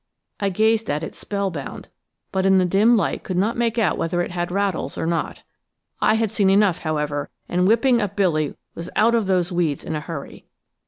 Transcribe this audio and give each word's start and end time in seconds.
I 0.39 0.49
gazed 0.49 0.89
at 0.89 1.03
it 1.03 1.13
spellbound, 1.13 1.87
but 2.31 2.43
in 2.43 2.57
the 2.57 2.65
dim 2.65 2.97
light 2.97 3.23
could 3.23 3.37
not 3.37 3.55
make 3.55 3.77
out 3.77 3.99
whether 3.99 4.23
it 4.23 4.31
had 4.31 4.49
rattles 4.51 4.97
or 4.97 5.05
not. 5.05 5.43
I 6.01 6.15
had 6.15 6.31
seen 6.31 6.49
enough, 6.49 6.79
however, 6.79 7.29
and 7.47 7.67
whipping 7.67 8.01
up 8.01 8.15
Billy 8.15 8.55
was 8.73 8.89
out 8.95 9.13
of 9.13 9.27
those 9.27 9.51
weeds 9.51 9.83
in 9.83 9.93
a 9.93 9.99
hurry. 10.01 10.47